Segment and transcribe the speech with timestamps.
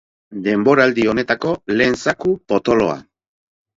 [0.45, 2.97] Denboraldi honetako lehen zaku potoloa.